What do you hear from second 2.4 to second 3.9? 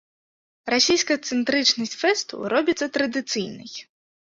робіцца традыцыйнай.